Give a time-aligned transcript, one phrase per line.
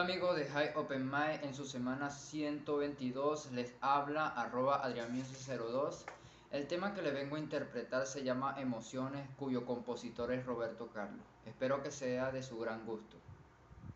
[0.00, 6.06] Hola amigos de High Open Mind, en su semana 122 les habla arroba adrianmusic02.
[6.52, 11.26] El tema que le vengo a interpretar se llama Emociones, cuyo compositor es Roberto Carlos.
[11.44, 13.18] Espero que sea de su gran gusto.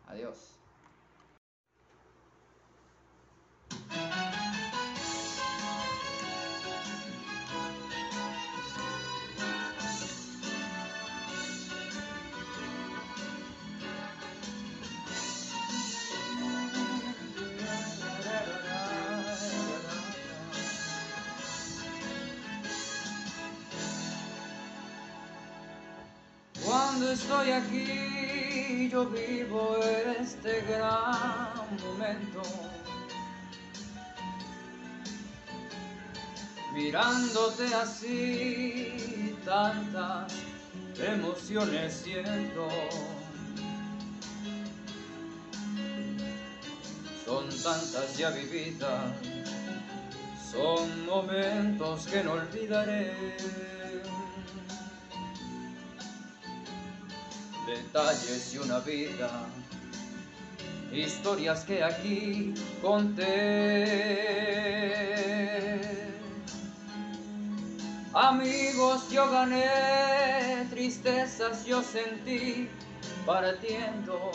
[0.05, 0.59] Adiós.
[26.95, 29.79] Cuando estoy aquí, yo vivo
[30.17, 32.41] este gran momento.
[36.73, 40.31] Mirándote así, tantas
[40.97, 42.69] emociones siento.
[47.25, 49.11] Son tantas ya vividas,
[50.49, 53.35] son momentos que no olvidaré.
[57.75, 59.29] Detalles y una vida,
[60.91, 63.25] historias que aquí conté.
[68.13, 72.69] Amigos yo gané, tristezas yo sentí
[73.25, 74.31] partiendo.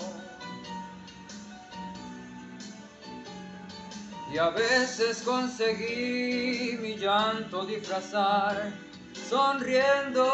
[4.32, 8.70] Y a veces conseguí mi llanto disfrazar
[9.28, 10.26] sonriendo.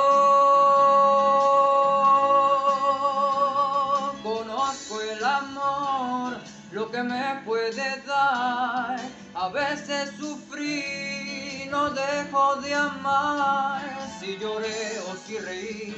[6.72, 8.98] Lo que me puede dar.
[9.34, 13.80] A veces sufrí, no dejo de amar.
[14.20, 15.96] Si lloré o si reí,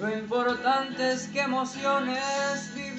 [0.00, 2.90] lo importante es que emociones vivir.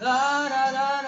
[0.00, 0.98] La, la,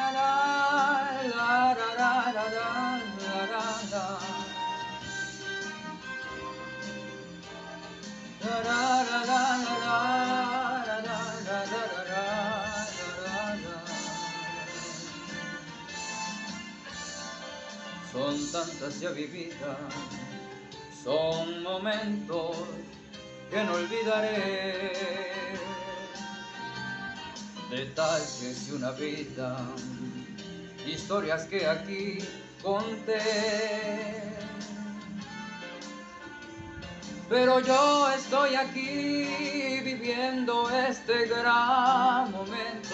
[18.12, 19.78] Son tantas ya vividas,
[21.04, 22.56] son momentos
[23.50, 24.92] que no olvidaré.
[27.70, 29.58] Detalles de una vida,
[30.84, 32.18] historias que aquí
[32.60, 33.20] conté.
[37.28, 42.89] Pero yo estoy aquí viviendo este gran momento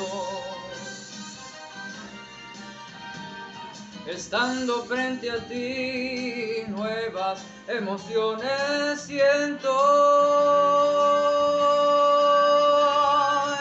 [4.06, 9.72] Estando frente a ti, nuevas emociones siento.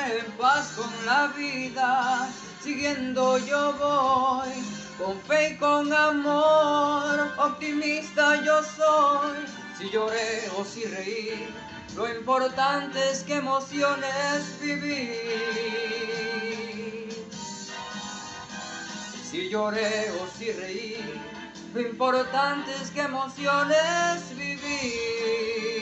[0.07, 2.29] En paz con la vida,
[2.63, 4.53] siguiendo yo voy.
[4.99, 9.45] Con fe y con amor, optimista yo soy.
[9.79, 11.49] Si lloré o si reí,
[11.95, 16.44] lo importante es que emociones vivir
[19.35, 20.95] si lloré o si reí,
[21.73, 25.74] lo importante es que emociones viví.